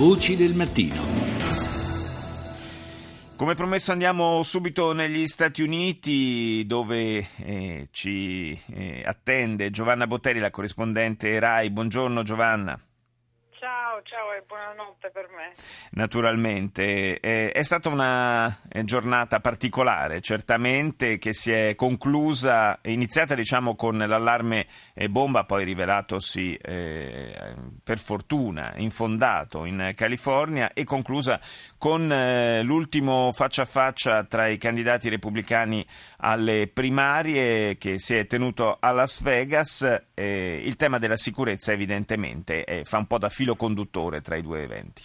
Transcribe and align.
Voci 0.00 0.34
del 0.34 0.54
mattino. 0.54 0.96
Come 3.36 3.54
promesso 3.54 3.92
andiamo 3.92 4.42
subito 4.42 4.94
negli 4.94 5.26
Stati 5.26 5.60
Uniti 5.60 6.64
dove 6.66 7.28
eh, 7.36 7.88
ci 7.90 8.58
eh, 8.72 9.02
attende 9.04 9.68
Giovanna 9.68 10.06
Botteri, 10.06 10.38
la 10.38 10.48
corrispondente 10.48 11.38
RAI. 11.38 11.68
Buongiorno 11.68 12.22
Giovanna. 12.22 12.80
Ciao, 14.04 14.32
e 14.32 14.42
buonanotte 14.46 15.10
per 15.10 15.28
me. 15.36 15.52
Naturalmente, 15.90 17.20
eh, 17.20 17.50
è 17.52 17.62
stata 17.62 17.90
una 17.90 18.60
eh, 18.70 18.84
giornata 18.84 19.40
particolare, 19.40 20.22
certamente, 20.22 21.18
che 21.18 21.34
si 21.34 21.52
è 21.52 21.74
conclusa, 21.74 22.78
iniziata 22.84 23.34
diciamo 23.34 23.74
con 23.76 23.98
l'allarme 23.98 24.66
eh, 24.94 25.10
bomba, 25.10 25.44
poi 25.44 25.64
rivelatosi 25.64 26.54
eh, 26.54 27.54
per 27.84 27.98
fortuna 27.98 28.72
infondato 28.76 29.66
in 29.66 29.92
California 29.94 30.72
e 30.72 30.84
conclusa 30.84 31.38
con 31.76 32.10
eh, 32.10 32.62
l'ultimo 32.62 33.32
faccia 33.32 33.62
a 33.62 33.66
faccia 33.66 34.24
tra 34.24 34.48
i 34.48 34.56
candidati 34.56 35.10
repubblicani 35.10 35.84
alle 36.18 36.68
primarie 36.72 37.76
che 37.76 37.98
si 37.98 38.14
è 38.14 38.26
tenuto 38.26 38.78
a 38.80 38.92
Las 38.92 39.20
Vegas. 39.20 40.02
il 40.14 40.76
tema 40.76 40.98
della 40.98 41.16
sicurezza 41.16 41.72
evidentemente 41.72 42.82
fa 42.84 42.98
un 42.98 43.06
po' 43.06 43.18
da 43.18 43.28
filo 43.28 43.56
conduttore 43.56 43.88
tra 44.20 44.36
i 44.36 44.42
due 44.42 44.62
eventi? 44.62 45.02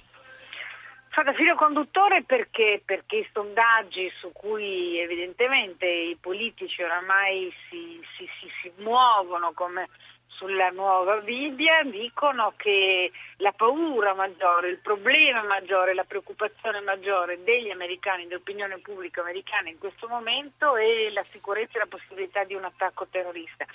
Fa 1.10 1.24
da 1.24 1.34
filo 1.34 1.56
conduttore 1.56 2.24
perché, 2.24 2.82
perché 2.84 3.18
i 3.18 3.30
sondaggi 3.32 4.12
su 4.20 4.32
cui 4.34 5.00
evidentemente 5.00 5.86
i 5.86 6.18
politici 6.20 6.84
oramai 6.84 7.54
si, 7.70 8.02
si, 8.18 8.28
si, 8.40 8.50
si 8.62 8.72
muovono 8.84 9.54
come 9.54 9.88
sulla 10.36 10.70
nuova 10.70 11.18
Bibbia 11.18 11.84
dicono 11.84 12.54
che 12.56 13.12
la 13.38 13.52
paura 13.52 14.14
maggiore, 14.14 14.70
il 14.70 14.80
problema 14.80 15.44
maggiore, 15.44 15.94
la 15.94 16.04
preoccupazione 16.04 16.82
maggiore 16.82 17.44
degli 17.44 17.70
americani, 17.70 18.28
dell'opinione 18.28 18.80
pubblica 18.80 19.22
americana 19.22 19.70
in 19.70 19.78
questo 19.78 20.08
momento 20.08 20.76
è 20.76 21.10
la 21.12 21.26
sicurezza 21.32 21.76
e 21.76 21.80
la 21.80 21.88
possibilità 21.88 22.44
di 22.44 22.54
un 22.54 22.66
attacco 22.66 23.08
terrorista. 23.10 23.66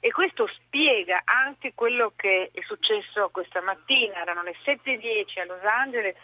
E 0.00 0.10
questo 0.10 0.46
spiega 0.46 1.22
anche 1.24 1.72
quello 1.74 2.12
che 2.16 2.50
è 2.52 2.60
successo 2.62 3.28
questa 3.30 3.60
mattina, 3.60 4.20
erano 4.20 4.42
le 4.42 4.56
7.10 4.64 5.40
a 5.40 5.44
Los 5.44 5.62
Angeles, 5.62 6.16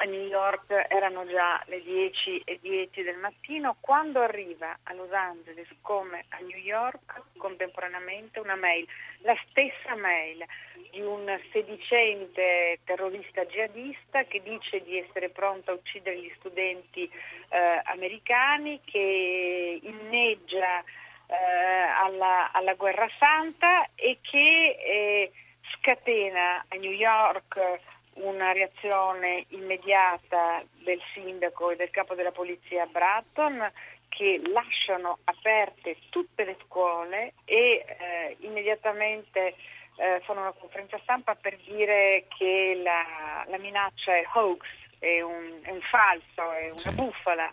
a 0.00 0.04
New 0.04 0.26
York 0.26 0.70
erano 0.88 1.26
già 1.26 1.60
le 1.66 1.82
10 1.82 2.42
e 2.44 2.58
10 2.60 3.02
del 3.02 3.16
mattino, 3.16 3.76
quando 3.80 4.20
arriva 4.20 4.78
a 4.84 4.92
Los 4.94 5.12
Angeles 5.12 5.68
come 5.80 6.24
a 6.30 6.38
New 6.38 6.56
York 6.56 7.22
contemporaneamente 7.36 8.38
una 8.38 8.54
mail, 8.54 8.86
la 9.22 9.36
stessa 9.48 9.96
mail 9.96 10.44
di 10.90 11.00
un 11.00 11.26
sedicente 11.52 12.80
terrorista 12.84 13.44
jihadista 13.44 14.24
che 14.24 14.40
dice 14.42 14.82
di 14.82 14.98
essere 14.98 15.30
pronto 15.30 15.72
a 15.72 15.74
uccidere 15.74 16.18
gli 16.18 16.32
studenti 16.38 17.10
eh, 17.48 17.82
americani, 17.84 18.80
che 18.84 19.80
inneggia 19.82 20.82
eh, 21.26 21.34
alla, 21.34 22.52
alla, 22.52 22.74
guerra 22.74 23.08
santa 23.18 23.88
e 23.94 24.18
che 24.22 24.76
eh, 24.78 25.32
scatena 25.74 26.64
a 26.68 26.76
New 26.76 26.92
York 26.92 27.80
una 28.20 28.52
reazione 28.52 29.44
immediata 29.48 30.62
del 30.82 31.00
sindaco 31.12 31.70
e 31.70 31.76
del 31.76 31.90
capo 31.90 32.14
della 32.14 32.32
polizia 32.32 32.86
Bratton 32.86 33.70
che 34.08 34.40
lasciano 34.52 35.18
aperte 35.24 35.96
tutte 36.08 36.44
le 36.44 36.56
scuole 36.64 37.34
e 37.44 37.84
eh, 37.86 38.36
immediatamente 38.40 39.54
eh, 39.96 40.20
fanno 40.24 40.40
una 40.40 40.52
conferenza 40.52 40.98
stampa 41.02 41.34
per 41.34 41.56
dire 41.58 42.26
che 42.36 42.80
la, 42.82 43.44
la 43.46 43.58
minaccia 43.58 44.16
è 44.16 44.24
hoax, 44.32 44.64
è 44.98 45.20
un, 45.20 45.60
è 45.62 45.70
un 45.70 45.80
falso, 45.82 46.52
è 46.52 46.64
una 46.64 46.74
sì. 46.74 46.90
bufala 46.92 47.52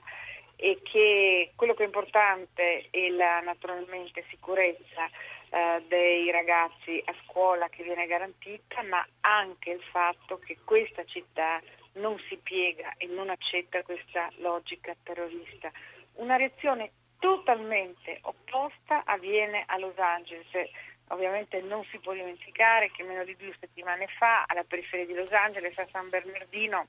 e 0.57 0.79
che 0.83 1.51
quello 1.55 1.73
che 1.73 1.83
è 1.83 1.85
importante 1.85 2.87
è 2.89 3.09
la 3.09 3.41
naturalmente 3.41 4.23
sicurezza 4.29 5.09
eh, 5.55 5.85
dei 5.87 6.29
ragazzi 6.31 7.01
a 7.05 7.15
scuola 7.23 7.69
che 7.69 7.81
viene 7.83 8.07
garantita, 8.07 8.81
ma 8.83 9.07
anche 9.21 9.69
il 9.69 9.81
fatto 9.89 10.37
che 10.39 10.57
questa 10.65 11.05
città 11.05 11.61
non 11.93 12.19
si 12.27 12.35
piega 12.43 12.95
e 12.97 13.07
non 13.07 13.29
accetta 13.29 13.81
questa 13.83 14.29
logica 14.39 14.93
terrorista. 15.01 15.71
Una 16.15 16.35
reazione 16.35 16.91
totalmente 17.19 18.19
opposta 18.23 19.03
avviene 19.05 19.63
a 19.65 19.77
Los 19.77 19.97
Angeles. 19.97 20.47
Ovviamente 21.09 21.61
non 21.61 21.85
si 21.85 21.99
può 21.99 22.11
dimenticare 22.11 22.91
che 22.91 23.03
meno 23.03 23.23
di 23.23 23.37
due 23.37 23.55
settimane 23.57 24.07
fa 24.19 24.43
alla 24.47 24.65
periferia 24.65 25.05
di 25.05 25.13
Los 25.13 25.31
Angeles, 25.31 25.77
a 25.79 25.87
San 25.87 26.09
Bernardino, 26.09 26.87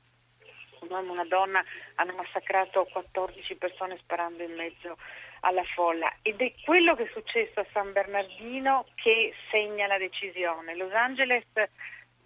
un 0.80 0.88
uomo 0.90 1.10
e 1.10 1.12
una 1.12 1.24
donna 1.24 1.64
hanno 1.96 2.14
massacrato 2.14 2.86
14 2.90 3.54
persone 3.56 3.98
sparando 3.98 4.42
in 4.42 4.54
mezzo 4.54 4.96
alla 5.40 5.64
folla 5.74 6.10
ed 6.22 6.40
è 6.40 6.54
quello 6.64 6.94
che 6.94 7.04
è 7.04 7.10
successo 7.12 7.60
a 7.60 7.66
San 7.72 7.92
Bernardino 7.92 8.86
che 8.94 9.34
segna 9.50 9.86
la 9.86 9.98
decisione. 9.98 10.74
Los 10.74 10.92
Angeles 10.92 11.44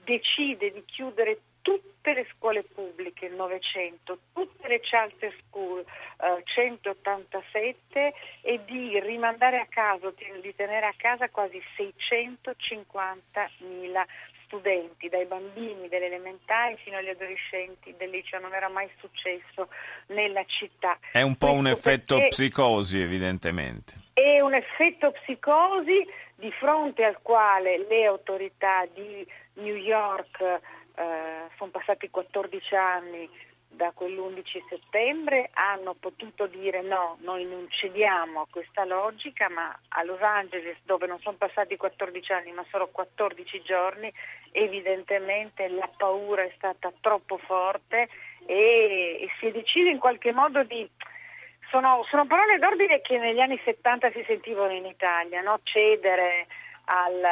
decide 0.05 0.72
di 0.72 0.84
chiudere 0.84 1.41
tutte 1.62 2.15
le 2.15 2.27
scuole 2.34 2.62
pubbliche, 2.62 3.28
900, 3.28 4.19
tutte 4.33 4.69
le 4.69 4.81
charter 4.81 5.34
school, 5.47 5.81
eh, 5.81 6.43
187 6.44 8.15
e 8.41 8.65
di 8.65 8.99
rimandare 9.00 9.59
a 9.59 9.67
casa, 9.69 10.11
di 10.41 10.55
tenere 10.55 10.87
a 10.87 10.94
casa 10.97 11.28
quasi 11.28 11.61
650.000 11.77 14.06
studenti, 14.50 15.09
dai 15.09 15.27
bambini 15.27 15.88
delle 15.88 16.06
elementari 16.06 16.77
fino 16.83 16.97
agli 16.97 17.09
adolescenti 17.09 17.94
del 17.97 18.11
liceo, 18.11 18.41
non 18.41 18.53
era 18.53 18.69
mai 18.69 18.91
successo 18.99 19.69
nella 20.06 20.44
città. 20.47 20.99
È 21.12 21.22
un 21.22 21.37
po' 21.37 21.53
un 21.53 21.69
effetto 21.69 22.19
psicosi 22.28 23.00
evidentemente. 23.00 23.94
È 24.12 24.41
un 24.41 24.55
effetto 24.55 25.12
psicosi 25.12 26.05
di 26.34 26.50
fronte 26.53 27.05
al 27.05 27.19
quale 27.22 27.87
le 27.88 28.05
autorità 28.06 28.87
di 28.93 29.25
New 29.55 29.77
York 29.77 30.41
eh, 30.41 30.59
sono 31.56 31.71
passati 31.71 32.11
14 32.11 32.75
anni 32.75 33.31
da 33.70 33.92
quell'11 33.94 34.42
settembre 34.69 35.50
hanno 35.54 35.94
potuto 35.94 36.47
dire 36.47 36.82
no, 36.82 37.16
noi 37.20 37.44
non 37.47 37.66
cediamo 37.70 38.41
a 38.41 38.47
questa 38.50 38.84
logica, 38.84 39.48
ma 39.48 39.75
a 39.88 40.03
Los 40.03 40.20
Angeles, 40.20 40.76
dove 40.84 41.06
non 41.06 41.20
sono 41.20 41.36
passati 41.36 41.76
14 41.76 42.32
anni 42.32 42.53
ma 42.53 42.64
solo 42.70 42.88
14 42.88 43.62
giorni, 43.62 44.12
evidentemente 44.53 45.69
la 45.69 45.88
paura 45.97 46.42
è 46.42 46.53
stata 46.56 46.92
troppo 47.00 47.38
forte 47.38 48.08
e, 48.47 49.20
e 49.22 49.28
si 49.38 49.47
è 49.47 49.50
deciso 49.53 49.88
in 49.88 49.98
qualche 49.98 50.32
modo 50.32 50.62
di... 50.64 50.88
Sono, 51.70 52.04
sono, 52.10 52.26
parole 52.26 52.58
d'ordine 52.58 53.00
che 53.00 53.16
negli 53.19 53.38
anni 53.38 53.60
70 53.64 54.10
si 54.10 54.25
sentivano 54.26 54.72
in 54.72 54.87
Italia, 54.87 55.41
no? 55.41 55.60
cedere, 55.62 56.48
al, 56.91 57.23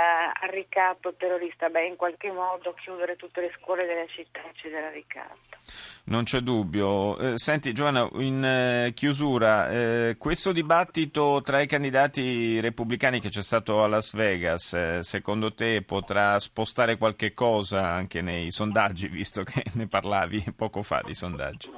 al, 0.40 0.50
ricatto 0.50 1.14
terrorista, 1.14 1.68
beh 1.68 1.86
in 1.86 1.96
qualche 1.96 2.30
modo 2.30 2.74
chiudere 2.74 3.16
tutte 3.16 3.40
le 3.40 3.52
scuole 3.58 3.86
della 3.86 4.06
città 4.06 4.40
e 4.40 4.52
cedere 4.54 4.86
al 4.86 4.92
ricatto. 4.92 5.56
Non 6.04 6.24
c'è 6.24 6.40
dubbio. 6.40 7.18
Eh, 7.18 7.32
senti 7.36 7.72
Giovanna, 7.72 8.08
in 8.14 8.44
eh, 8.44 8.92
chiusura, 8.94 9.68
eh, 9.68 10.16
questo 10.16 10.52
dibattito 10.52 11.42
tra 11.44 11.60
i 11.60 11.66
candidati 11.66 12.60
repubblicani 12.60 13.20
che 13.20 13.28
c'è 13.28 13.42
stato 13.42 13.82
a 13.82 13.88
Las 13.88 14.14
Vegas, 14.14 14.72
eh, 14.74 14.98
secondo 15.02 15.52
te 15.52 15.82
potrà 15.82 16.38
spostare 16.38 16.96
qualche 16.96 17.34
cosa 17.34 17.90
anche 17.90 18.22
nei 18.22 18.50
sondaggi, 18.50 19.08
visto 19.10 19.42
che 19.42 19.64
ne 19.74 19.88
parlavi 19.88 20.52
poco 20.56 20.82
fa 20.82 21.02
di 21.04 21.14
sondaggi? 21.14 21.70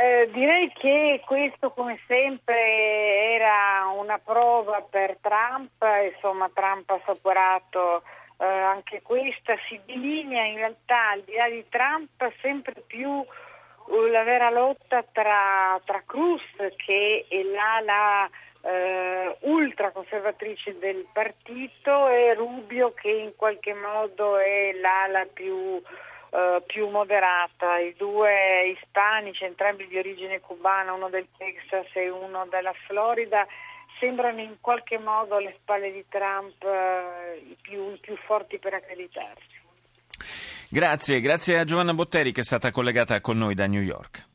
Eh, 0.00 0.30
direi 0.32 0.72
che 0.72 1.20
questo 1.26 1.70
come 1.72 2.00
sempre 2.06 3.34
era 3.34 3.92
una 3.94 4.18
prova 4.18 4.80
per 4.80 5.18
Trump, 5.20 5.84
insomma 6.14 6.50
Trump 6.54 6.88
ha 6.88 7.00
superato 7.04 8.02
eh, 8.38 8.46
anche 8.46 9.02
questa, 9.02 9.54
si 9.68 9.78
delinea 9.84 10.44
in 10.44 10.56
realtà 10.56 11.10
al 11.10 11.22
di 11.22 11.34
là 11.34 11.48
di 11.48 11.64
Trump 11.68 12.08
sempre 12.40 12.74
più 12.86 13.08
uh, 13.10 14.06
la 14.10 14.22
vera 14.22 14.50
lotta 14.50 15.04
tra, 15.12 15.78
tra 15.84 16.02
Cruz 16.06 16.42
che 16.76 17.26
è 17.28 17.42
l'ala 17.42 18.28
eh, 18.62 19.36
ultraconservatrice 19.40 20.78
del 20.78 21.06
partito 21.12 22.08
e 22.08 22.34
Rubio 22.34 22.92
che 22.94 23.10
in 23.10 23.32
qualche 23.36 23.74
modo 23.74 24.38
è 24.38 24.72
l'ala 24.80 25.26
più, 25.32 25.82
eh, 26.34 26.62
più 26.66 26.88
moderata. 26.88 27.78
I 27.78 27.94
due 27.96 28.74
ispanici, 28.78 29.44
entrambi 29.44 29.86
di 29.86 29.98
origine 29.98 30.40
cubana, 30.40 30.94
uno 30.94 31.10
del 31.10 31.26
Texas 31.36 31.86
e 31.92 32.08
uno 32.08 32.46
della 32.50 32.72
Florida, 32.86 33.46
sembrano 34.00 34.40
in 34.40 34.56
qualche 34.60 34.98
modo 34.98 35.36
alle 35.36 35.54
spalle 35.60 35.92
di 35.92 36.04
Trump 36.08 36.62
eh, 36.64 37.36
i, 37.50 37.56
più, 37.60 37.92
i 37.92 37.98
più 38.00 38.16
forti 38.16 38.58
per 38.58 38.74
accreditarsi. 38.74 39.60
Grazie, 40.68 41.20
grazie 41.20 41.58
a 41.58 41.64
Giovanna 41.64 41.92
Botteri 41.92 42.32
che 42.32 42.40
è 42.40 42.44
stata 42.44 42.70
collegata 42.70 43.20
con 43.20 43.36
noi 43.36 43.54
da 43.54 43.66
New 43.66 43.82
York. 43.82 44.30